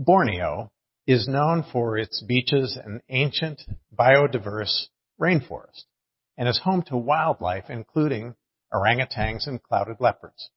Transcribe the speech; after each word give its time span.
Borneo 0.00 0.70
is 1.08 1.26
known 1.26 1.64
for 1.72 1.98
its 1.98 2.22
beaches 2.22 2.78
and 2.80 3.02
ancient 3.08 3.62
biodiverse 3.92 4.86
rainforest 5.20 5.86
and 6.36 6.48
is 6.48 6.60
home 6.60 6.82
to 6.82 6.96
wildlife 6.96 7.68
including 7.68 8.36
orangutans 8.72 9.48
and 9.48 9.60
clouded 9.60 9.96
leopards. 9.98 10.50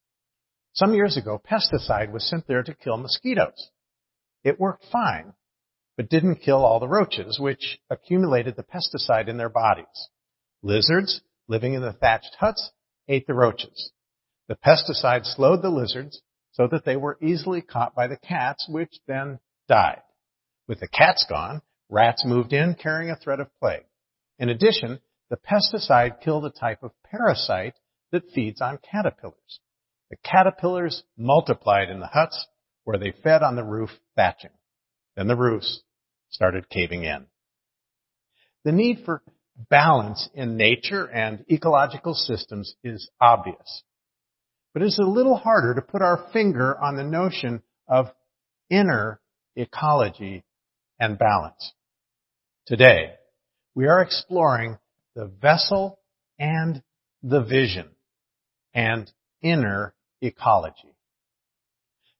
Some 0.73 0.93
years 0.93 1.17
ago, 1.17 1.41
pesticide 1.43 2.11
was 2.11 2.23
sent 2.23 2.45
there 2.45 2.61
to 2.61 2.75
kill 2.75 2.97
mosquitoes. 2.97 3.71
It 4.43 4.59
worked 4.59 4.85
fine, 4.91 5.33
but 5.97 6.07
didn't 6.07 6.43
kill 6.43 6.63
all 6.63 6.79
the 6.79 6.87
roaches, 6.87 7.39
which 7.39 7.79
accumulated 7.89 8.55
the 8.55 8.63
pesticide 8.63 9.27
in 9.27 9.37
their 9.37 9.49
bodies. 9.49 10.09
Lizards 10.61 11.21
living 11.47 11.73
in 11.73 11.81
the 11.81 11.93
thatched 11.93 12.35
huts 12.39 12.71
ate 13.07 13.25
the 13.25 13.33
roaches. 13.33 13.91
The 14.47 14.55
pesticide 14.55 15.25
slowed 15.25 15.63
the 15.63 15.71
lizards 15.71 16.21
so 16.51 16.67
that 16.67 16.85
they 16.85 16.95
were 16.95 17.17
easily 17.21 17.61
caught 17.61 17.95
by 17.95 18.07
the 18.07 18.17
cats, 18.17 18.67
which 18.69 18.93
then 19.07 19.39
died. 19.67 20.01
With 20.67 20.79
the 20.79 20.87
cats 20.87 21.25
gone, 21.27 21.61
rats 21.89 22.23
moved 22.25 22.53
in 22.53 22.75
carrying 22.75 23.09
a 23.09 23.15
threat 23.15 23.39
of 23.39 23.47
plague. 23.59 23.85
In 24.39 24.49
addition, 24.49 24.99
the 25.29 25.37
pesticide 25.37 26.21
killed 26.21 26.45
a 26.45 26.49
type 26.49 26.83
of 26.83 26.91
parasite 27.09 27.75
that 28.11 28.31
feeds 28.33 28.61
on 28.61 28.79
caterpillars. 28.79 29.59
The 30.09 30.17
caterpillars 30.17 31.03
multiplied 31.17 31.89
in 31.89 31.99
the 31.99 32.07
huts 32.07 32.47
where 32.83 32.97
they 32.97 33.13
fed 33.23 33.43
on 33.43 33.55
the 33.55 33.63
roof 33.63 33.89
thatching. 34.15 34.51
Then 35.15 35.27
the 35.27 35.37
roofs 35.37 35.81
started 36.29 36.69
caving 36.69 37.03
in. 37.03 37.27
The 38.63 38.71
need 38.71 39.03
for 39.05 39.21
balance 39.69 40.29
in 40.33 40.57
nature 40.57 41.05
and 41.05 41.45
ecological 41.49 42.13
systems 42.13 42.75
is 42.83 43.09
obvious. 43.19 43.83
But 44.73 44.83
it's 44.83 44.99
a 44.99 45.03
little 45.03 45.35
harder 45.35 45.75
to 45.75 45.81
put 45.81 46.01
our 46.01 46.29
finger 46.31 46.79
on 46.79 46.95
the 46.95 47.03
notion 47.03 47.61
of 47.87 48.07
inner 48.69 49.19
ecology 49.55 50.43
and 50.99 51.17
balance. 51.17 51.73
Today, 52.65 53.15
we 53.75 53.87
are 53.87 54.01
exploring 54.01 54.77
the 55.15 55.25
vessel 55.25 55.99
and 56.39 56.81
the 57.21 57.41
vision 57.41 57.89
and 58.73 59.11
inner 59.41 59.93
ecology. 60.21 60.95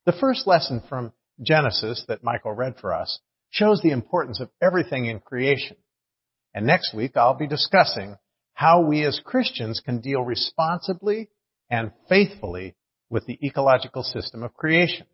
The 0.04 0.12
first 0.12 0.46
lesson 0.46 0.82
from 0.88 1.12
Genesis 1.40 2.04
that 2.08 2.24
Michael 2.24 2.52
read 2.52 2.76
for 2.80 2.92
us 2.92 3.20
shows 3.50 3.80
the 3.80 3.92
importance 3.92 4.40
of 4.40 4.50
everything 4.60 5.06
in 5.06 5.20
creation. 5.20 5.76
And 6.54 6.66
next 6.66 6.94
week 6.94 7.16
I'll 7.16 7.38
be 7.38 7.46
discussing 7.46 8.16
how 8.52 8.82
we 8.82 9.04
as 9.04 9.20
Christians 9.24 9.80
can 9.80 10.00
deal 10.00 10.22
responsibly 10.22 11.30
and 11.72 11.90
faithfully 12.06 12.76
with 13.08 13.24
the 13.24 13.38
ecological 13.44 14.02
system 14.02 14.42
of 14.42 14.52
creation. 14.52 15.06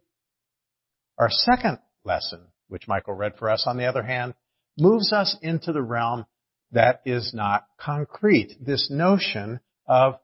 Our 1.16 1.30
second 1.30 1.78
lesson, 2.04 2.40
which 2.66 2.88
Michael 2.88 3.14
read 3.14 3.36
for 3.38 3.48
us 3.48 3.62
on 3.64 3.78
the 3.78 3.86
other 3.86 4.02
hand, 4.02 4.34
moves 4.76 5.12
us 5.12 5.36
into 5.40 5.72
the 5.72 5.82
realm 5.82 6.26
that 6.72 7.00
is 7.06 7.32
not 7.32 7.66
concrete, 7.78 8.56
this 8.60 8.90
notion 8.90 9.60
of 9.86 10.14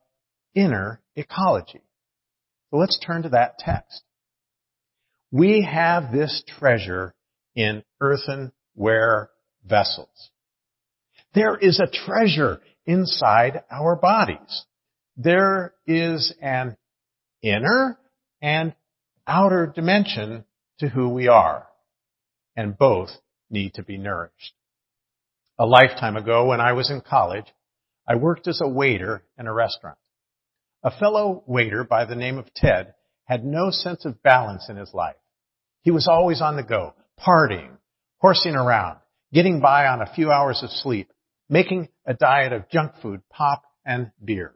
inner 0.54 1.00
ecology. 1.14 1.82
So 2.70 2.78
let's 2.78 2.98
turn 2.98 3.22
to 3.22 3.28
that 3.30 3.58
text. 3.58 4.02
We 5.30 5.62
have 5.62 6.12
this 6.12 6.42
treasure 6.58 7.14
in 7.54 7.84
earthenware 8.00 9.30
vessels. 9.64 10.30
There 11.32 11.56
is 11.56 11.80
a 11.80 11.90
treasure 12.06 12.60
inside 12.86 13.62
our 13.70 13.96
bodies. 13.96 14.64
There 15.16 15.74
is 15.86 16.34
an 16.40 16.76
inner 17.42 17.98
and 18.42 18.74
outer 19.26 19.72
dimension 19.74 20.44
to 20.80 20.88
who 20.88 21.08
we 21.08 21.28
are. 21.28 21.66
And 22.56 22.76
both 22.76 23.10
need 23.50 23.74
to 23.74 23.82
be 23.82 23.98
nourished. 23.98 24.54
A 25.58 25.66
lifetime 25.66 26.16
ago 26.16 26.46
when 26.46 26.60
I 26.60 26.72
was 26.72 26.90
in 26.90 27.00
college, 27.00 27.46
I 28.08 28.16
worked 28.16 28.48
as 28.48 28.60
a 28.62 28.68
waiter 28.68 29.24
in 29.38 29.46
a 29.46 29.52
restaurant. 29.52 29.98
A 30.82 30.90
fellow 30.90 31.42
waiter 31.46 31.84
by 31.84 32.04
the 32.04 32.16
name 32.16 32.38
of 32.38 32.52
Ted 32.54 32.94
had 33.24 33.44
no 33.44 33.70
sense 33.70 34.04
of 34.04 34.22
balance 34.22 34.68
in 34.68 34.76
his 34.76 34.92
life. 34.92 35.16
He 35.82 35.90
was 35.90 36.08
always 36.08 36.42
on 36.42 36.56
the 36.56 36.62
go, 36.62 36.94
partying, 37.18 37.78
horsing 38.18 38.54
around, 38.54 38.98
getting 39.32 39.60
by 39.60 39.86
on 39.86 40.02
a 40.02 40.12
few 40.14 40.30
hours 40.30 40.62
of 40.62 40.70
sleep, 40.70 41.12
making 41.48 41.88
a 42.04 42.14
diet 42.14 42.52
of 42.52 42.68
junk 42.68 42.92
food, 43.00 43.22
pop, 43.30 43.62
and 43.84 44.10
beer. 44.22 44.54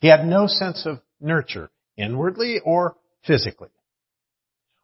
He 0.00 0.08
had 0.08 0.24
no 0.24 0.46
sense 0.46 0.86
of 0.86 1.00
nurture, 1.20 1.70
inwardly 1.96 2.60
or 2.64 2.96
physically. 3.26 3.70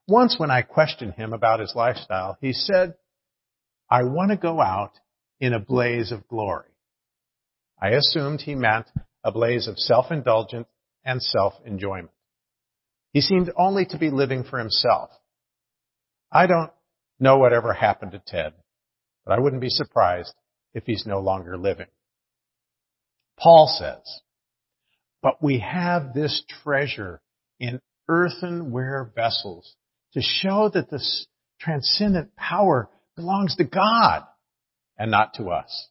Once 0.07 0.39
when 0.39 0.51
I 0.51 0.63
questioned 0.63 1.15
him 1.15 1.33
about 1.33 1.61
his 1.61 1.75
lifestyle, 1.75 2.37
he 2.41 2.53
said, 2.53 2.95
I 3.91 4.03
want 4.03 4.31
to 4.31 4.37
go 4.37 4.61
out 4.61 4.93
in 5.41 5.53
a 5.53 5.61
blaze 5.61 6.13
of 6.13 6.29
glory. 6.29 6.71
I 7.81 7.91
assumed 7.91 8.41
he 8.41 8.55
meant 8.55 8.87
a 9.23 9.33
blaze 9.33 9.69
of 9.69 9.79
self-indulgence 9.79 10.67
and 11.05 11.23
self-enjoyment. 11.23 12.11
He 13.13 13.21
seemed 13.21 13.53
only 13.57 13.87
to 13.87 13.99
be 13.99 14.11
living 14.11 14.43
for 14.45 14.59
himself. 14.59 15.11
I 16.33 16.47
don't 16.47 16.73
know 17.21 17.39
whatever 17.39 17.73
happened 17.73 18.13
to 18.13 18.23
Ted, 18.27 18.55
but 19.25 19.33
I 19.33 19.41
wouldn't 19.41 19.63
be 19.63 19.69
surprised 19.69 20.35
if 20.75 20.85
he's 20.85 21.07
no 21.07 21.21
longer 21.21 21.57
living. 21.57 21.87
Paul 23.39 23.69
says, 23.69 24.21
but 25.25 25.43
we 25.43 25.61
have 25.61 26.13
this 26.13 26.45
treasure 26.63 27.23
in 27.59 27.81
earthenware 28.09 29.11
vessels 29.17 29.75
to 30.13 30.21
show 30.21 30.69
that 30.75 30.91
this 30.91 31.27
transcendent 31.59 32.37
power 32.37 32.91
belongs 33.17 33.57
to 33.57 33.65
God 33.65 34.25
and 34.99 35.11
not 35.11 35.33
to 35.35 35.47
us. 35.47 35.89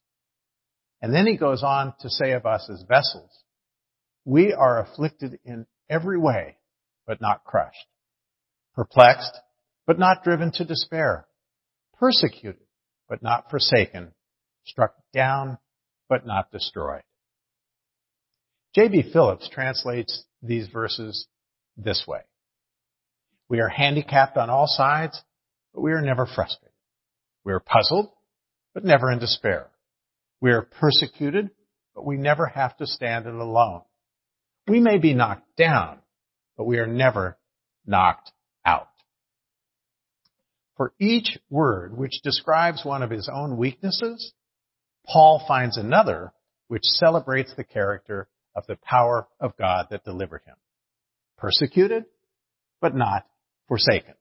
And 1.02 1.12
then 1.12 1.26
he 1.26 1.36
goes 1.36 1.64
on 1.64 1.96
to 2.02 2.12
say 2.12 2.34
of 2.34 2.46
us 2.46 2.70
as 2.72 2.86
vessels, 2.88 3.32
we 4.24 4.54
are 4.54 4.80
afflicted 4.80 5.40
in 5.44 5.66
every 5.90 6.20
way, 6.20 6.58
but 7.08 7.20
not 7.20 7.44
crushed, 7.44 7.88
perplexed, 8.76 9.36
but 9.88 9.98
not 9.98 10.24
driven 10.24 10.52
to 10.54 10.64
despair, 10.64 11.26
persecuted, 12.00 12.62
but 13.10 13.24
not 13.24 13.50
forsaken, 13.50 14.14
struck 14.64 14.94
down, 15.12 15.58
but 16.08 16.24
not 16.24 16.52
destroyed. 16.52 17.02
J.B. 18.76 19.12
Phillips 19.14 19.48
translates 19.50 20.24
these 20.42 20.68
verses 20.68 21.28
this 21.78 22.06
way. 22.08 22.22
We 23.48 23.60
are 23.60 23.70
handicapped 23.70 24.36
on 24.38 24.50
all 24.50 24.66
sides, 24.68 25.22
but 25.74 25.82
we 25.82 25.92
are 25.92 26.02
never 26.02 26.26
frustrated. 26.26 26.74
We 27.44 27.54
are 27.54 27.60
puzzled, 27.60 28.10
but 28.74 28.84
never 28.84 29.12
in 29.12 29.20
despair. 29.20 29.68
We 30.42 30.52
are 30.52 30.64
persecuted, 30.64 31.52
but 31.94 32.06
we 32.06 32.18
never 32.18 32.48
have 32.48 32.76
to 32.78 32.88
stand 32.88 33.28
it 33.28 33.36
alone. 33.36 33.82
We 34.68 34.80
may 34.80 34.98
be 34.98 35.14
knocked 35.14 35.56
down, 35.56 36.00
but 36.58 36.66
we 36.66 36.80
are 36.80 36.88
never 36.88 37.38
knocked 37.86 38.32
out. 38.66 38.88
For 40.78 40.94
each 41.00 41.38
word 41.50 41.96
which 41.96 42.22
describes 42.24 42.84
one 42.84 43.04
of 43.04 43.12
his 43.12 43.30
own 43.32 43.58
weaknesses, 43.58 44.34
Paul 45.06 45.44
finds 45.48 45.78
another 45.78 46.34
which 46.70 46.84
celebrates 46.84 47.54
the 47.56 47.64
character 47.64 48.28
of 48.56 48.66
the 48.68 48.78
power 48.78 49.28
of 49.40 49.58
God 49.58 49.88
that 49.90 50.04
delivered 50.04 50.42
him. 50.46 50.56
Persecuted, 51.38 52.06
but 52.82 52.96
not 52.96 53.26
forsaken. 53.68 54.14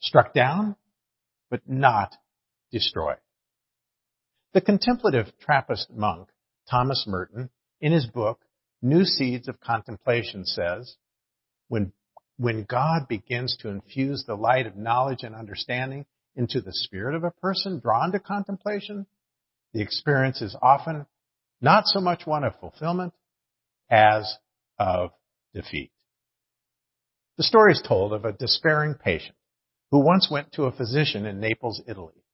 Struck 0.00 0.32
down, 0.32 0.76
but 1.50 1.60
not 1.66 2.14
destroyed. 2.72 3.18
The 4.54 4.60
contemplative 4.60 5.26
Trappist 5.40 5.90
monk, 5.90 6.28
Thomas 6.70 7.04
Merton, 7.06 7.50
in 7.80 7.92
his 7.92 8.06
book, 8.06 8.40
New 8.80 9.04
Seeds 9.04 9.48
of 9.48 9.60
Contemplation 9.60 10.44
says, 10.44 10.96
when 11.68 11.92
when 12.38 12.64
God 12.64 13.08
begins 13.08 13.56
to 13.60 13.68
infuse 13.68 14.24
the 14.24 14.36
light 14.36 14.66
of 14.66 14.76
knowledge 14.76 15.24
and 15.24 15.34
understanding 15.34 16.06
into 16.36 16.60
the 16.60 16.72
spirit 16.72 17.16
of 17.16 17.24
a 17.24 17.32
person 17.32 17.80
drawn 17.80 18.12
to 18.12 18.20
contemplation, 18.20 19.06
the 19.74 19.82
experience 19.82 20.40
is 20.40 20.56
often 20.62 21.04
not 21.60 21.86
so 21.86 22.00
much 22.00 22.26
one 22.26 22.44
of 22.44 22.58
fulfillment 22.60 23.12
as 23.90 24.36
of 24.78 25.10
defeat. 25.54 25.92
The 27.36 27.44
story 27.44 27.72
is 27.72 27.82
told 27.86 28.12
of 28.12 28.24
a 28.24 28.32
despairing 28.32 28.94
patient 28.94 29.36
who 29.90 30.04
once 30.04 30.28
went 30.30 30.52
to 30.52 30.64
a 30.64 30.72
physician 30.72 31.24
in 31.24 31.40
Naples, 31.40 31.80
Italy. 31.86 32.24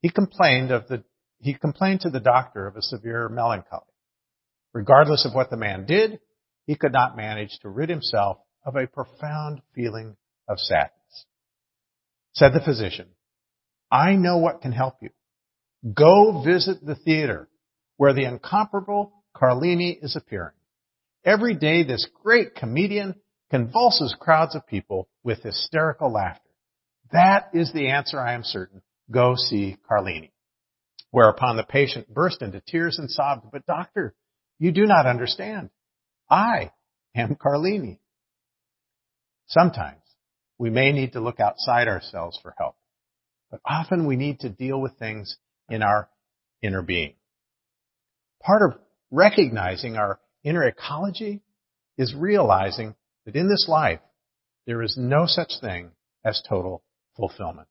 He 0.00 0.10
complained 0.10 0.70
of 0.70 0.88
the, 0.88 1.04
he 1.38 1.54
complained 1.54 2.00
to 2.00 2.10
the 2.10 2.20
doctor 2.20 2.66
of 2.66 2.76
a 2.76 2.82
severe 2.82 3.28
melancholy. 3.28 3.82
Regardless 4.72 5.26
of 5.26 5.34
what 5.34 5.50
the 5.50 5.56
man 5.56 5.86
did, 5.86 6.18
he 6.66 6.76
could 6.76 6.92
not 6.92 7.16
manage 7.16 7.58
to 7.60 7.68
rid 7.68 7.88
himself 7.88 8.38
of 8.64 8.74
a 8.76 8.86
profound 8.86 9.60
feeling 9.74 10.16
of 10.48 10.58
sadness. 10.58 11.26
Said 12.32 12.52
the 12.54 12.64
physician, 12.64 13.08
I 13.90 14.14
know 14.14 14.38
what 14.38 14.62
can 14.62 14.72
help 14.72 14.94
you. 15.02 15.10
Go 15.94 16.42
visit 16.44 16.84
the 16.84 16.94
theater 16.94 17.48
where 17.96 18.14
the 18.14 18.24
incomparable 18.24 19.12
Carlini 19.36 19.98
is 20.00 20.16
appearing. 20.16 20.54
Every 21.24 21.54
day 21.54 21.84
this 21.84 22.08
great 22.22 22.54
comedian 22.54 23.14
convulses 23.50 24.14
crowds 24.18 24.56
of 24.56 24.66
people 24.66 25.08
with 25.22 25.42
hysterical 25.42 26.10
laughter. 26.10 26.40
That 27.12 27.50
is 27.52 27.72
the 27.72 27.90
answer, 27.90 28.18
I 28.18 28.32
am 28.32 28.42
certain. 28.42 28.82
Go 29.10 29.34
see 29.36 29.76
Carlini. 29.88 30.32
Whereupon 31.10 31.56
the 31.56 31.62
patient 31.62 32.12
burst 32.12 32.40
into 32.40 32.62
tears 32.66 32.98
and 32.98 33.10
sobbed, 33.10 33.46
But 33.52 33.66
doctor, 33.66 34.14
you 34.58 34.72
do 34.72 34.86
not 34.86 35.06
understand. 35.06 35.70
I 36.30 36.72
am 37.14 37.36
Carlini. 37.36 37.98
Sometimes 39.46 40.00
we 40.58 40.70
may 40.70 40.92
need 40.92 41.12
to 41.12 41.20
look 41.20 41.38
outside 41.38 41.88
ourselves 41.88 42.38
for 42.42 42.54
help, 42.56 42.76
but 43.50 43.60
often 43.66 44.06
we 44.06 44.16
need 44.16 44.40
to 44.40 44.48
deal 44.48 44.80
with 44.80 44.98
things 44.98 45.36
in 45.68 45.82
our 45.82 46.08
inner 46.62 46.82
being. 46.82 47.14
Part 48.42 48.62
of 48.62 48.80
recognizing 49.10 49.96
our 49.96 50.18
inner 50.44 50.64
ecology 50.64 51.40
is 51.98 52.14
realizing 52.14 52.94
that 53.26 53.36
in 53.36 53.48
this 53.48 53.66
life, 53.68 54.00
there 54.66 54.82
is 54.82 54.96
no 54.96 55.26
such 55.26 55.52
thing 55.60 55.90
as 56.24 56.42
total 56.48 56.82
fulfillment. 57.16 57.68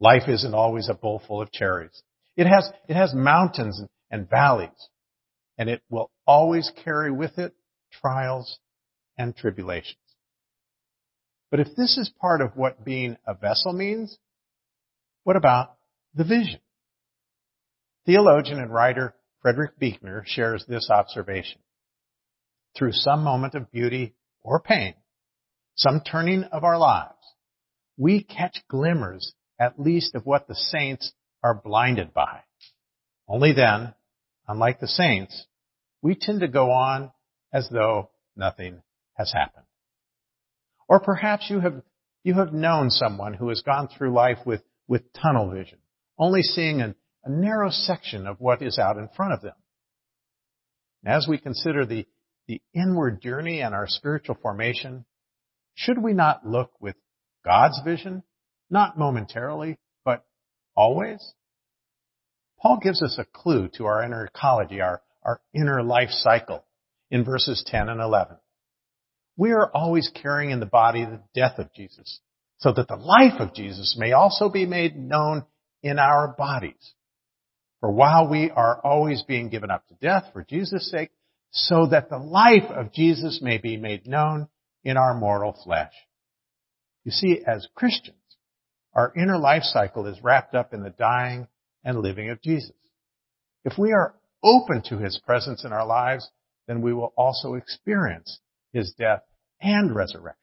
Life 0.00 0.28
isn't 0.28 0.54
always 0.54 0.88
a 0.88 0.94
bowl 0.94 1.22
full 1.26 1.40
of 1.40 1.52
cherries. 1.52 2.02
It 2.36 2.46
has, 2.46 2.68
it 2.88 2.94
has 2.94 3.14
mountains 3.14 3.80
and 4.10 4.28
valleys, 4.28 4.88
and 5.58 5.68
it 5.68 5.82
will 5.90 6.10
always 6.26 6.72
carry 6.84 7.10
with 7.10 7.38
it 7.38 7.54
trials 7.90 8.58
and 9.16 9.36
tribulations. 9.36 9.96
But 11.50 11.60
if 11.60 11.68
this 11.76 11.98
is 11.98 12.10
part 12.20 12.40
of 12.40 12.56
what 12.56 12.84
being 12.84 13.16
a 13.26 13.34
vessel 13.34 13.72
means, 13.72 14.18
what 15.24 15.36
about 15.36 15.74
the 16.14 16.24
vision? 16.24 16.60
Theologian 18.06 18.58
and 18.58 18.72
writer 18.72 19.14
Frederick 19.42 19.78
Buechner 19.78 20.24
shares 20.26 20.64
this 20.66 20.88
observation. 20.90 21.60
Through 22.76 22.92
some 22.92 23.22
moment 23.22 23.54
of 23.54 23.70
beauty 23.70 24.14
or 24.42 24.60
pain, 24.60 24.94
some 25.76 26.00
turning 26.00 26.44
of 26.44 26.64
our 26.64 26.78
lives, 26.78 27.14
we 27.96 28.22
catch 28.22 28.62
glimmers 28.68 29.34
at 29.58 29.78
least 29.78 30.14
of 30.14 30.26
what 30.26 30.48
the 30.48 30.54
saints 30.54 31.12
are 31.42 31.54
blinded 31.54 32.12
by. 32.14 32.40
Only 33.28 33.52
then, 33.52 33.94
unlike 34.48 34.80
the 34.80 34.88
saints, 34.88 35.46
we 36.00 36.14
tend 36.14 36.40
to 36.40 36.48
go 36.48 36.70
on 36.70 37.12
as 37.52 37.68
though 37.70 38.10
nothing 38.36 38.82
has 39.14 39.32
happened. 39.32 39.66
Or 40.88 41.00
perhaps 41.00 41.48
you 41.48 41.60
have, 41.60 41.82
you 42.24 42.34
have 42.34 42.52
known 42.52 42.90
someone 42.90 43.34
who 43.34 43.48
has 43.48 43.62
gone 43.62 43.88
through 43.88 44.12
life 44.12 44.38
with, 44.44 44.62
with 44.88 45.12
tunnel 45.12 45.50
vision, 45.50 45.78
only 46.18 46.42
seeing 46.42 46.80
a, 46.80 46.94
a 47.24 47.30
narrow 47.30 47.70
section 47.70 48.26
of 48.26 48.40
what 48.40 48.62
is 48.62 48.78
out 48.78 48.96
in 48.96 49.08
front 49.16 49.34
of 49.34 49.42
them. 49.42 49.54
As 51.04 51.26
we 51.28 51.38
consider 51.38 51.84
the, 51.84 52.06
the 52.48 52.60
inward 52.74 53.20
journey 53.20 53.60
and 53.60 53.74
our 53.74 53.86
spiritual 53.86 54.36
formation, 54.40 55.04
should 55.74 55.98
we 55.98 56.12
not 56.12 56.46
look 56.46 56.70
with 56.80 56.96
God's 57.44 57.80
vision, 57.84 58.22
not 58.70 58.98
momentarily, 58.98 59.78
but 60.04 60.24
always? 60.74 61.34
Paul 62.60 62.78
gives 62.82 63.02
us 63.02 63.18
a 63.18 63.24
clue 63.24 63.68
to 63.74 63.86
our 63.86 64.02
inner 64.02 64.26
ecology, 64.26 64.80
our, 64.80 65.02
our 65.24 65.40
inner 65.54 65.82
life 65.82 66.10
cycle 66.10 66.64
in 67.10 67.24
verses 67.24 67.64
10 67.66 67.88
and 67.88 68.00
11. 68.00 68.36
We 69.36 69.52
are 69.52 69.70
always 69.72 70.10
carrying 70.14 70.50
in 70.50 70.60
the 70.60 70.66
body 70.66 71.04
the 71.04 71.22
death 71.34 71.58
of 71.58 71.72
Jesus, 71.74 72.20
so 72.58 72.72
that 72.72 72.86
the 72.86 72.96
life 72.96 73.40
of 73.40 73.54
Jesus 73.54 73.96
may 73.98 74.12
also 74.12 74.48
be 74.48 74.66
made 74.66 74.96
known 74.96 75.44
in 75.82 75.98
our 75.98 76.34
bodies. 76.36 76.94
For 77.80 77.90
while 77.90 78.28
we 78.28 78.50
are 78.50 78.80
always 78.84 79.22
being 79.22 79.48
given 79.48 79.70
up 79.70 79.88
to 79.88 79.94
death 79.94 80.26
for 80.32 80.44
Jesus' 80.44 80.90
sake, 80.90 81.10
so 81.52 81.86
that 81.90 82.08
the 82.08 82.18
life 82.18 82.70
of 82.70 82.92
Jesus 82.92 83.40
may 83.42 83.58
be 83.58 83.76
made 83.76 84.06
known 84.06 84.48
in 84.84 84.96
our 84.96 85.14
mortal 85.14 85.56
flesh. 85.64 85.92
You 87.04 87.12
see, 87.12 87.40
as 87.46 87.68
Christians, 87.74 88.16
our 88.94 89.12
inner 89.16 89.38
life 89.38 89.62
cycle 89.62 90.06
is 90.06 90.22
wrapped 90.22 90.54
up 90.54 90.72
in 90.72 90.82
the 90.82 90.94
dying 90.98 91.46
and 91.84 92.00
living 92.00 92.30
of 92.30 92.42
Jesus. 92.42 92.72
If 93.64 93.78
we 93.78 93.92
are 93.92 94.14
open 94.42 94.82
to 94.88 94.98
His 94.98 95.20
presence 95.24 95.64
in 95.64 95.72
our 95.72 95.86
lives, 95.86 96.28
then 96.66 96.80
we 96.80 96.94
will 96.94 97.12
also 97.16 97.54
experience 97.54 98.40
His 98.72 98.94
death 98.98 99.22
and 99.60 99.94
resurrection. 99.94 100.38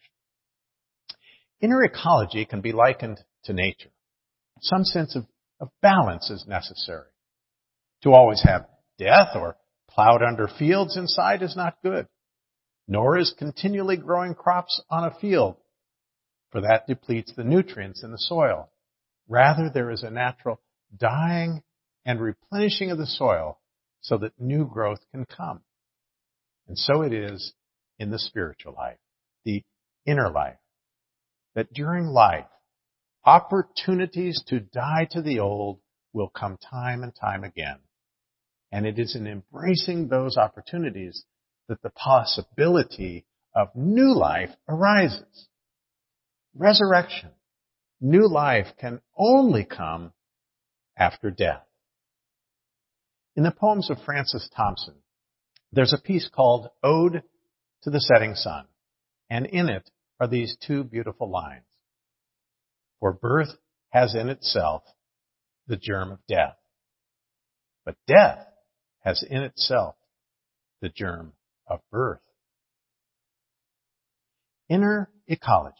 Inner 1.59 1.83
ecology 1.83 2.45
can 2.45 2.61
be 2.61 2.71
likened 2.71 3.19
to 3.45 3.53
nature. 3.53 3.91
Some 4.61 4.83
sense 4.83 5.15
of, 5.15 5.25
of 5.59 5.69
balance 5.81 6.29
is 6.29 6.45
necessary. 6.47 7.07
To 8.03 8.13
always 8.13 8.41
have 8.43 8.67
death 8.97 9.29
or 9.35 9.57
plowed 9.99 10.23
under 10.23 10.47
fields 10.47 10.95
inside 10.95 11.41
is 11.41 11.57
not 11.57 11.81
good, 11.83 12.07
nor 12.87 13.17
is 13.17 13.35
continually 13.37 13.97
growing 13.97 14.33
crops 14.33 14.81
on 14.89 15.03
a 15.03 15.19
field, 15.19 15.57
for 16.51 16.61
that 16.61 16.87
depletes 16.87 17.33
the 17.35 17.43
nutrients 17.43 18.01
in 18.01 18.09
the 18.09 18.17
soil. 18.17 18.69
Rather, 19.27 19.69
there 19.69 19.91
is 19.91 20.01
a 20.03 20.09
natural 20.09 20.61
dying 20.97 21.61
and 22.05 22.21
replenishing 22.21 22.91
of 22.91 22.97
the 22.97 23.05
soil 23.05 23.59
so 23.99 24.17
that 24.17 24.39
new 24.39 24.65
growth 24.65 24.99
can 25.11 25.25
come. 25.25 25.59
And 26.69 26.77
so 26.77 27.01
it 27.01 27.11
is 27.11 27.51
in 27.97 28.09
the 28.09 28.19
spiritual 28.19 28.75
life, 28.75 28.99
the 29.43 29.63
inner 30.05 30.31
life, 30.31 30.59
that 31.55 31.73
during 31.73 32.05
life, 32.05 32.47
opportunities 33.25 34.41
to 34.47 34.61
die 34.61 35.09
to 35.11 35.21
the 35.21 35.39
old 35.39 35.81
will 36.13 36.29
come 36.29 36.57
time 36.57 37.03
and 37.03 37.11
time 37.13 37.43
again. 37.43 37.79
And 38.71 38.85
it 38.85 38.99
is 38.99 39.15
in 39.15 39.27
embracing 39.27 40.07
those 40.07 40.37
opportunities 40.37 41.23
that 41.67 41.81
the 41.81 41.89
possibility 41.89 43.25
of 43.55 43.69
new 43.75 44.15
life 44.15 44.49
arises. 44.67 45.47
Resurrection, 46.55 47.31
new 48.01 48.27
life 48.27 48.67
can 48.79 49.01
only 49.17 49.65
come 49.65 50.13
after 50.97 51.31
death. 51.31 51.63
In 53.35 53.43
the 53.43 53.51
poems 53.51 53.89
of 53.89 53.97
Francis 54.03 54.49
Thompson, 54.55 54.95
there's 55.71 55.93
a 55.93 56.01
piece 56.01 56.27
called 56.27 56.69
Ode 56.83 57.23
to 57.83 57.89
the 57.89 58.01
Setting 58.01 58.35
Sun, 58.35 58.65
and 59.29 59.45
in 59.45 59.69
it 59.69 59.89
are 60.19 60.27
these 60.27 60.57
two 60.65 60.83
beautiful 60.83 61.29
lines. 61.29 61.63
For 62.99 63.13
birth 63.13 63.55
has 63.89 64.15
in 64.15 64.29
itself 64.29 64.83
the 65.67 65.77
germ 65.77 66.11
of 66.11 66.19
death, 66.27 66.57
but 67.85 67.95
death 68.07 68.45
has 69.01 69.23
in 69.23 69.41
itself 69.41 69.95
the 70.81 70.89
germ 70.89 71.33
of 71.67 71.79
birth. 71.91 72.21
Inner 74.69 75.09
ecology. 75.27 75.75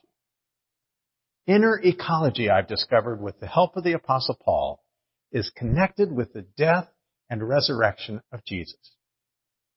Inner 1.48 1.80
ecology, 1.84 2.50
I've 2.50 2.68
discovered 2.68 3.22
with 3.22 3.40
the 3.40 3.48
help 3.48 3.76
of 3.76 3.84
the 3.84 3.94
Apostle 3.94 4.38
Paul, 4.44 4.84
is 5.32 5.52
connected 5.56 6.12
with 6.12 6.34
the 6.34 6.46
death 6.58 6.88
and 7.30 7.48
resurrection 7.48 8.22
of 8.32 8.44
Jesus. 8.46 8.96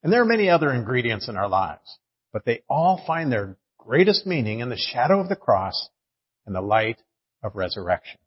And 0.02 0.12
there 0.12 0.22
are 0.22 0.26
many 0.26 0.48
other 0.48 0.72
ingredients 0.72 1.28
in 1.28 1.36
our 1.36 1.48
lives, 1.48 1.98
but 2.32 2.44
they 2.44 2.62
all 2.68 3.02
find 3.06 3.30
their 3.30 3.56
greatest 3.78 4.26
meaning 4.26 4.60
in 4.60 4.68
the 4.68 4.76
shadow 4.76 5.20
of 5.20 5.28
the 5.28 5.36
cross 5.36 5.88
and 6.46 6.54
the 6.54 6.60
light 6.60 6.98
of 7.42 7.54
resurrection. 7.54 8.18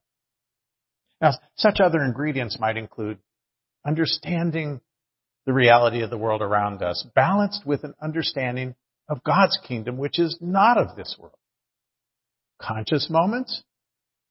Now, 1.21 1.33
such 1.55 1.79
other 1.79 2.03
ingredients 2.03 2.59
might 2.59 2.77
include 2.77 3.19
understanding 3.85 4.81
the 5.45 5.53
reality 5.53 6.01
of 6.01 6.09
the 6.09 6.17
world 6.17 6.41
around 6.41 6.81
us, 6.81 7.05
balanced 7.15 7.65
with 7.65 7.83
an 7.83 7.93
understanding 8.01 8.75
of 9.07 9.23
God's 9.23 9.57
kingdom, 9.67 9.97
which 9.97 10.19
is 10.19 10.37
not 10.41 10.77
of 10.77 10.95
this 10.95 11.15
world. 11.19 11.37
Conscious 12.59 13.09
moments 13.09 13.63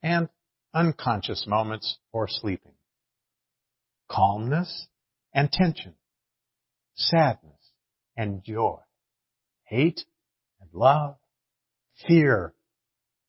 and 0.02 0.28
unconscious 0.74 1.46
moments 1.46 1.98
or 2.12 2.26
sleeping. 2.28 2.72
Calmness 4.10 4.88
and 5.32 5.50
tension. 5.50 5.94
Sadness 6.96 7.72
and 8.16 8.42
joy. 8.42 8.78
Hate 9.64 10.00
and 10.60 10.70
love. 10.72 11.16
Fear 12.08 12.54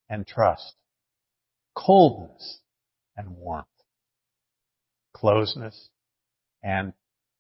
and 0.10 0.25
trust. 0.25 0.75
Coldness 1.75 2.60
and 3.15 3.38
warmth. 3.38 3.68
Closeness 5.13 5.89
and 6.63 6.94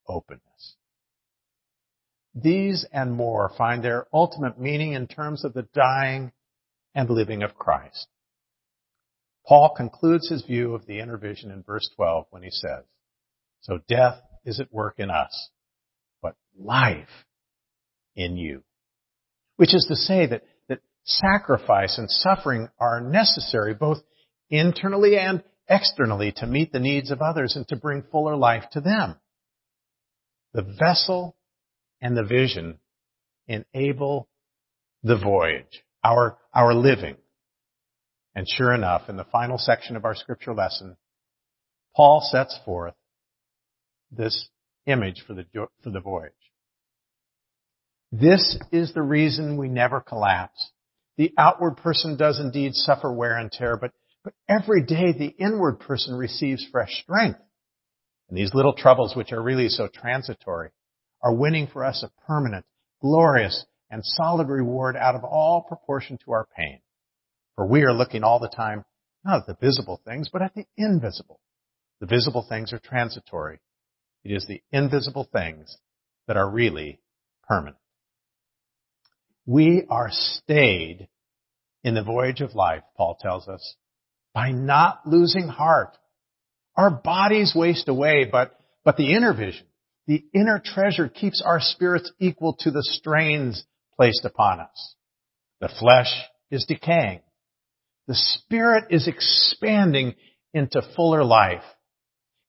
openness. 0.07 0.75
These 2.33 2.85
and 2.91 3.13
more 3.13 3.51
find 3.57 3.83
their 3.83 4.07
ultimate 4.13 4.59
meaning 4.59 4.93
in 4.93 5.07
terms 5.07 5.45
of 5.45 5.53
the 5.53 5.67
dying 5.73 6.33
and 6.93 7.09
living 7.09 7.43
of 7.43 7.55
Christ. 7.55 8.07
Paul 9.47 9.73
concludes 9.75 10.29
his 10.29 10.43
view 10.43 10.73
of 10.73 10.85
the 10.85 10.99
inner 10.99 11.17
vision 11.17 11.51
in 11.51 11.63
verse 11.63 11.89
12 11.95 12.25
when 12.31 12.43
he 12.43 12.49
says, 12.49 12.83
So 13.61 13.79
death 13.87 14.19
is 14.43 14.59
at 14.59 14.73
work 14.73 14.95
in 14.97 15.09
us, 15.09 15.49
but 16.21 16.35
life 16.57 17.07
in 18.15 18.37
you. 18.37 18.63
Which 19.57 19.73
is 19.73 19.85
to 19.87 19.95
say 19.95 20.25
that, 20.25 20.43
that 20.67 20.79
sacrifice 21.03 21.97
and 21.97 22.09
suffering 22.09 22.69
are 22.79 23.01
necessary 23.01 23.73
both 23.73 23.99
internally 24.49 25.17
and 25.17 25.43
externally 25.69 26.33
to 26.37 26.47
meet 26.47 26.71
the 26.71 26.79
needs 26.79 27.11
of 27.11 27.21
others 27.21 27.55
and 27.55 27.67
to 27.67 27.75
bring 27.75 28.03
fuller 28.11 28.35
life 28.35 28.63
to 28.71 28.81
them. 28.81 29.15
The 30.55 30.61
vessel 30.61 31.35
and 31.99 32.15
the 32.15 32.23
vision 32.23 32.79
enable 33.45 34.29
the 35.03 35.17
voyage, 35.17 35.83
our, 36.01 36.37
our 36.53 36.73
living. 36.73 37.17
And 38.35 38.47
sure 38.47 38.73
enough, 38.73 39.09
in 39.09 39.17
the 39.17 39.25
final 39.25 39.57
section 39.57 39.97
of 39.97 40.05
our 40.05 40.15
scripture 40.15 40.53
lesson, 40.53 40.95
Paul 41.93 42.21
sets 42.31 42.57
forth 42.63 42.93
this 44.09 44.47
image 44.85 45.25
for 45.27 45.33
the, 45.33 45.43
for 45.83 45.89
the 45.89 45.99
voyage. 45.99 46.31
This 48.13 48.57
is 48.71 48.93
the 48.93 49.01
reason 49.01 49.57
we 49.57 49.67
never 49.67 49.99
collapse. 49.99 50.71
The 51.17 51.33
outward 51.37 51.75
person 51.75 52.15
does 52.15 52.39
indeed 52.39 52.75
suffer 52.75 53.11
wear 53.11 53.37
and 53.37 53.51
tear, 53.51 53.75
but, 53.75 53.91
but 54.23 54.33
every 54.47 54.85
day 54.85 55.11
the 55.11 55.35
inward 55.37 55.81
person 55.81 56.15
receives 56.15 56.65
fresh 56.71 57.03
strength. 57.03 57.41
And 58.29 58.37
these 58.37 58.53
little 58.53 58.73
troubles, 58.73 59.15
which 59.15 59.31
are 59.31 59.41
really 59.41 59.69
so 59.69 59.87
transitory, 59.87 60.69
are 61.21 61.33
winning 61.33 61.67
for 61.67 61.85
us 61.85 62.03
a 62.03 62.11
permanent, 62.25 62.65
glorious, 63.01 63.65
and 63.89 64.03
solid 64.03 64.47
reward 64.47 64.95
out 64.95 65.15
of 65.15 65.23
all 65.23 65.61
proportion 65.67 66.17
to 66.25 66.31
our 66.31 66.47
pain. 66.55 66.79
For 67.55 67.65
we 67.65 67.83
are 67.83 67.93
looking 67.93 68.23
all 68.23 68.39
the 68.39 68.49
time, 68.49 68.83
not 69.23 69.41
at 69.41 69.47
the 69.47 69.65
visible 69.65 70.01
things, 70.05 70.29
but 70.31 70.41
at 70.41 70.53
the 70.55 70.65
invisible. 70.77 71.39
The 71.99 72.07
visible 72.07 72.45
things 72.47 72.73
are 72.73 72.79
transitory. 72.79 73.59
It 74.23 74.31
is 74.31 74.45
the 74.47 74.61
invisible 74.71 75.29
things 75.31 75.77
that 76.27 76.37
are 76.37 76.49
really 76.49 76.99
permanent. 77.47 77.77
We 79.45 79.85
are 79.89 80.09
stayed 80.11 81.07
in 81.83 81.93
the 81.93 82.03
voyage 82.03 82.41
of 82.41 82.55
life, 82.55 82.81
Paul 82.97 83.17
tells 83.21 83.47
us, 83.47 83.75
by 84.33 84.51
not 84.51 85.05
losing 85.05 85.47
heart. 85.47 85.97
Our 86.77 86.91
bodies 86.91 87.53
waste 87.55 87.87
away, 87.87 88.27
but, 88.29 88.57
but 88.83 88.97
the 88.97 89.13
inner 89.13 89.33
vision, 89.33 89.65
the 90.07 90.23
inner 90.33 90.61
treasure 90.63 91.07
keeps 91.07 91.41
our 91.41 91.59
spirits 91.59 92.11
equal 92.19 92.55
to 92.59 92.71
the 92.71 92.83
strains 92.83 93.65
placed 93.95 94.25
upon 94.25 94.59
us. 94.59 94.95
The 95.61 95.69
flesh 95.79 96.11
is 96.51 96.65
decaying. 96.65 97.21
The 98.07 98.15
spirit 98.15 98.85
is 98.91 99.07
expanding 99.07 100.15
into 100.53 100.81
fuller 100.95 101.23
life. 101.23 101.63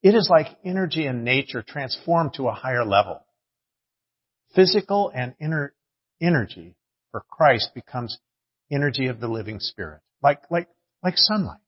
It 0.02 0.14
is 0.14 0.28
like 0.30 0.56
energy 0.64 1.06
in 1.06 1.24
nature 1.24 1.64
transformed 1.66 2.34
to 2.34 2.48
a 2.48 2.52
higher 2.52 2.84
level. 2.84 3.20
Physical 4.54 5.10
and 5.14 5.34
inner 5.40 5.74
energy 6.20 6.76
for 7.10 7.24
Christ 7.30 7.70
becomes 7.74 8.18
energy 8.70 9.06
of 9.06 9.20
the 9.20 9.28
living 9.28 9.60
spirit, 9.60 10.00
like, 10.22 10.42
like, 10.50 10.68
like 11.02 11.16
sunlight. 11.16 11.60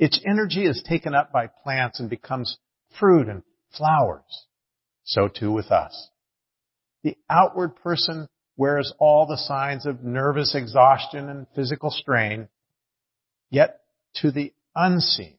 Its 0.00 0.18
energy 0.26 0.64
is 0.64 0.82
taken 0.88 1.14
up 1.14 1.30
by 1.30 1.46
plants 1.46 2.00
and 2.00 2.08
becomes 2.08 2.56
fruit 2.98 3.28
and 3.28 3.42
flowers. 3.76 4.46
So 5.04 5.28
too 5.28 5.52
with 5.52 5.70
us. 5.70 6.08
The 7.02 7.18
outward 7.28 7.76
person 7.76 8.26
wears 8.56 8.94
all 8.98 9.26
the 9.26 9.36
signs 9.36 9.84
of 9.84 10.02
nervous 10.02 10.54
exhaustion 10.54 11.28
and 11.28 11.46
physical 11.54 11.90
strain, 11.90 12.48
yet 13.50 13.80
to 14.14 14.30
the 14.30 14.54
unseen, 14.74 15.36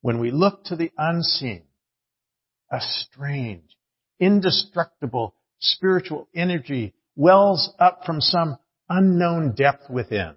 when 0.00 0.18
we 0.18 0.30
look 0.30 0.64
to 0.64 0.76
the 0.76 0.90
unseen, 0.96 1.64
a 2.72 2.80
strange, 2.80 3.76
indestructible 4.18 5.34
spiritual 5.58 6.26
energy 6.34 6.94
wells 7.16 7.70
up 7.78 8.06
from 8.06 8.22
some 8.22 8.56
unknown 8.88 9.54
depth 9.54 9.90
within. 9.90 10.36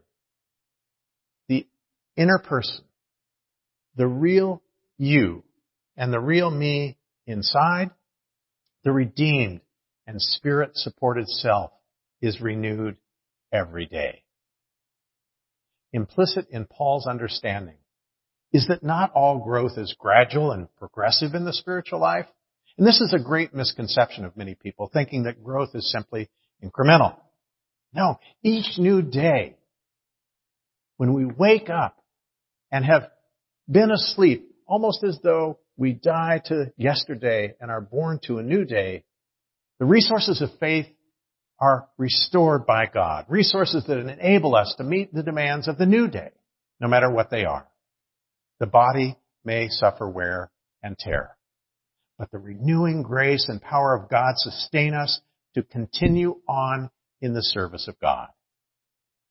The 1.47 1.65
inner 2.17 2.39
person, 2.39 2.83
the 3.95 4.07
real 4.07 4.61
you, 4.97 5.43
and 5.97 6.13
the 6.13 6.19
real 6.19 6.49
me 6.49 6.97
inside, 7.25 7.91
the 8.83 8.91
redeemed 8.91 9.61
and 10.07 10.21
spirit 10.21 10.71
supported 10.75 11.27
self 11.27 11.71
is 12.21 12.41
renewed 12.41 12.97
every 13.51 13.85
day. 13.85 14.23
Implicit 15.93 16.47
in 16.49 16.65
Paul's 16.65 17.07
understanding 17.07 17.77
is 18.53 18.67
that 18.67 18.83
not 18.83 19.11
all 19.13 19.39
growth 19.39 19.77
is 19.77 19.95
gradual 19.97 20.51
and 20.51 20.67
progressive 20.77 21.33
in 21.33 21.45
the 21.45 21.53
spiritual 21.53 21.99
life. 21.99 22.27
And 22.77 22.87
this 22.87 23.01
is 23.01 23.13
a 23.13 23.23
great 23.23 23.53
misconception 23.53 24.25
of 24.25 24.37
many 24.37 24.55
people, 24.55 24.89
thinking 24.91 25.23
that 25.23 25.43
growth 25.43 25.69
is 25.73 25.91
simply 25.91 26.29
incremental. 26.63 27.15
No, 27.93 28.19
each 28.43 28.77
new 28.77 29.01
day, 29.01 29.57
when 30.97 31.13
we 31.13 31.25
wake 31.25 31.69
up 31.69 31.97
and 32.71 32.85
have 32.85 33.09
been 33.71 33.91
asleep, 33.91 34.53
almost 34.67 35.03
as 35.03 35.19
though 35.23 35.59
we 35.77 35.93
die 35.93 36.41
to 36.45 36.71
yesterday 36.77 37.55
and 37.59 37.71
are 37.71 37.81
born 37.81 38.19
to 38.25 38.37
a 38.37 38.43
new 38.43 38.65
day, 38.65 39.03
the 39.79 39.85
resources 39.85 40.41
of 40.41 40.49
faith 40.59 40.87
are 41.59 41.87
restored 41.97 42.65
by 42.65 42.85
God. 42.91 43.25
Resources 43.29 43.85
that 43.87 43.97
enable 43.97 44.55
us 44.55 44.73
to 44.77 44.83
meet 44.83 45.13
the 45.13 45.23
demands 45.23 45.67
of 45.67 45.77
the 45.77 45.85
new 45.85 46.07
day, 46.07 46.31
no 46.79 46.87
matter 46.87 47.09
what 47.09 47.29
they 47.29 47.45
are. 47.45 47.67
The 48.59 48.67
body 48.67 49.17
may 49.43 49.67
suffer 49.69 50.07
wear 50.07 50.51
and 50.83 50.97
tear. 50.97 51.37
But 52.17 52.31
the 52.31 52.39
renewing 52.39 53.03
grace 53.03 53.47
and 53.47 53.61
power 53.61 53.95
of 53.95 54.09
God 54.09 54.33
sustain 54.35 54.93
us 54.93 55.21
to 55.55 55.63
continue 55.63 56.39
on 56.47 56.89
in 57.21 57.33
the 57.33 57.43
service 57.43 57.87
of 57.87 57.99
God. 57.99 58.27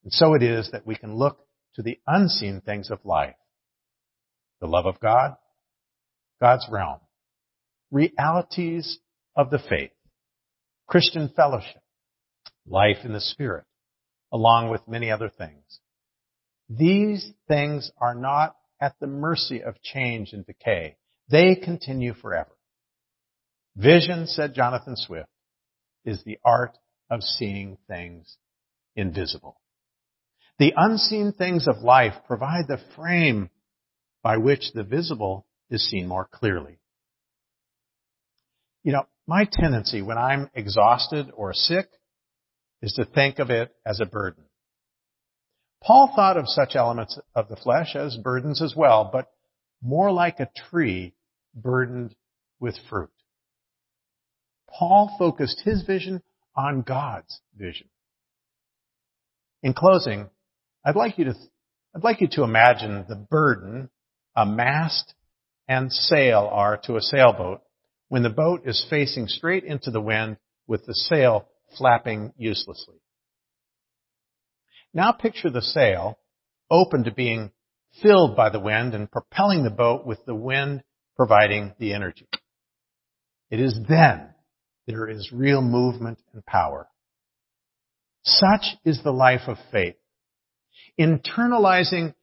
And 0.03 0.13
so 0.13 0.35
it 0.35 0.43
is 0.43 0.71
that 0.73 0.87
we 0.87 0.97
can 0.97 1.15
look 1.15 1.39
to 1.75 1.83
the 1.83 2.01
unseen 2.07 2.61
things 2.61 2.91
of 2.91 3.05
life. 3.05 3.35
The 4.61 4.67
love 4.67 4.87
of 4.87 5.01
God, 5.01 5.37
God's 6.41 6.67
realm, 6.71 7.01
realities 7.91 8.99
of 9.37 9.51
the 9.51 9.59
faith, 9.59 9.93
Christian 10.87 11.31
fellowship, 11.35 11.83
life 12.67 12.99
in 13.05 13.13
the 13.13 13.21
Spirit, 13.21 13.65
along 14.33 14.71
with 14.71 14.87
many 14.89 15.11
other 15.11 15.31
things. 15.31 15.81
These 16.69 17.33
things 17.49 17.91
are 18.01 18.15
not 18.15 18.55
at 18.81 18.95
the 19.01 19.07
mercy 19.07 19.63
of 19.63 19.83
change 19.83 20.33
and 20.33 20.47
decay. 20.47 20.97
They 21.31 21.55
continue 21.55 22.15
forever. 22.15 22.51
Vision, 23.77 24.27
said 24.27 24.55
Jonathan 24.55 24.97
Swift, 24.97 25.29
is 26.05 26.23
the 26.25 26.39
art 26.45 26.77
of 27.11 27.23
seeing 27.23 27.79
things 27.89 28.37
invisible. 28.97 29.61
The 30.59 30.75
unseen 30.77 31.33
things 31.33 31.67
of 31.69 31.83
life 31.83 32.15
provide 32.27 32.67
the 32.69 32.81
frame 32.95 33.51
by 34.23 34.37
which 34.37 34.73
the 34.75 34.85
visible 34.85 35.47
is 35.71 35.89
seen 35.89 36.07
more 36.07 36.29
clearly. 36.31 36.79
You 38.83 38.93
know, 38.93 39.07
my 39.27 39.47
tendency 39.51 40.03
when 40.03 40.19
I'm 40.19 40.51
exhausted 40.55 41.31
or 41.35 41.53
sick 41.55 41.89
is 42.83 42.93
to 42.95 43.05
think 43.05 43.39
of 43.39 43.51
it 43.51 43.75
as 43.87 44.01
a 44.01 44.07
burden. 44.07 44.45
Paul 45.83 46.13
thought 46.15 46.37
of 46.37 46.45
such 46.47 46.77
elements 46.77 47.19
of 47.35 47.49
the 47.49 47.57
flesh 47.57 47.95
as 47.95 48.17
burdens 48.17 48.61
as 48.61 48.75
well, 48.77 49.09
but 49.11 49.31
more 49.83 50.13
like 50.13 50.41
a 50.41 50.51
tree 50.71 51.15
burdened 51.55 52.15
with 52.59 52.77
fruit. 52.89 53.11
Paul 54.69 55.15
focused 55.19 55.63
his 55.65 55.83
vision 55.83 56.23
on 56.55 56.83
God's 56.83 57.41
vision. 57.57 57.89
In 59.63 59.75
closing, 59.75 60.29
I'd 60.85 60.97
like 60.97 61.19
you 61.19 61.27
to, 61.27 61.35
I'd 61.95 62.05
like 62.05 62.21
you 62.21 62.29
to 62.33 62.45
imagine 62.45 63.05
the 63.09 63.17
burden 63.17 63.91
a 64.37 64.47
mast 64.47 65.15
and 65.69 65.93
sail 65.93 66.49
are 66.51 66.77
to 66.85 66.97
a 66.97 67.01
sailboat 67.01 67.61
when 68.09 68.23
the 68.23 68.31
boat 68.31 68.63
is 68.65 68.87
facing 68.91 69.27
straight 69.29 69.65
into 69.65 69.91
the 69.91 70.01
wind 70.01 70.37
with 70.67 70.85
the 70.87 70.95
sail 70.95 71.47
flapping 71.77 72.33
uselessly. 72.37 72.97
Now 74.93 75.13
picture 75.13 75.51
the 75.51 75.63
sail 75.63 76.19
open 76.71 77.05
to 77.05 77.13
being 77.13 77.53
filled 78.03 78.37
by 78.37 78.51
the 78.51 78.61
wind 78.61 78.95
and 78.95 79.11
propelling 79.11 79.63
the 79.63 79.71
boat 79.71 80.07
with 80.07 80.25
the 80.27 80.35
wind 80.35 80.83
providing 81.17 81.75
the 81.79 81.93
energy. 81.93 82.27
It 83.51 83.61
is 83.61 83.79
then 83.89 84.31
there 84.87 85.09
is 85.09 85.31
real 85.33 85.63
movement 85.63 86.19
and 86.33 86.45
power. 86.45 86.89
Such 88.23 88.77
is 88.85 89.03
the 89.03 89.13
life 89.13 89.43
of 89.47 89.57
faith. 89.71 89.97
Internalizing 90.99 92.15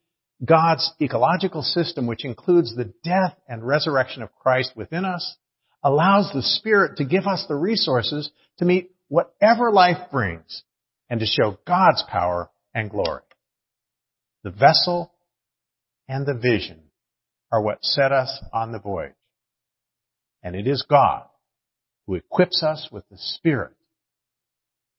God's 0.44 0.91
ecological 1.01 1.63
system, 1.63 2.06
which 2.06 2.25
includes 2.25 2.75
the 2.75 2.94
death 3.03 3.36
and 3.48 3.65
resurrection 3.65 4.22
of 4.22 4.36
Christ 4.36 4.74
within 4.75 5.03
us, 5.03 5.36
allows 5.84 6.32
the 6.34 6.44
Spirit 6.44 6.98
to 6.98 7.06
give 7.06 7.25
us 7.25 7.46
the 7.48 7.56
resources 7.56 8.29
to 8.58 8.65
meet 8.65 8.91
whatever 9.08 9.72
life 9.72 10.12
brings 10.12 10.63
and 11.10 11.20
to 11.20 11.25
show 11.25 11.58
God's 11.65 12.03
power 12.10 12.50
and 12.74 12.89
glory. 12.89 13.22
The 14.44 14.51
vessel 14.51 15.12
and 16.08 16.25
the 16.25 16.36
vision 16.36 16.82
are 17.51 17.62
what 17.62 17.84
set 17.84 18.12
us 18.12 18.39
on 18.53 18.72
the 18.72 18.79
voyage. 18.79 19.13
And 20.44 20.56
it 20.56 20.67
is 20.67 20.86
God 20.88 21.24
who 22.06 22.15
equips 22.15 22.63
us 22.63 22.89
with 22.91 23.03
the 23.10 23.17
Spirit 23.17 23.74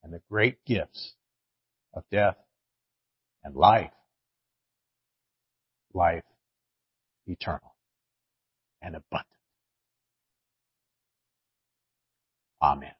and 0.03 0.13
the 0.13 0.21
great 0.29 0.65
gifts 0.67 1.15
of 1.95 2.05
death 2.11 2.37
and 3.45 3.55
life, 3.55 3.91
life 5.99 6.25
eternal 7.27 7.75
and 8.83 8.97
abundant. 8.97 9.27
Amen. 12.63 12.98